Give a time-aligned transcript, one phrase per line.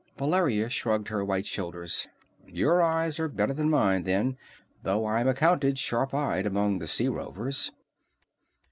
[0.17, 2.07] Valeria shrugged her white shoulders.
[2.47, 4.35] "Your eyes are better than mine, then,
[4.81, 7.71] though I'm accounted sharp eyed among the sea rovers."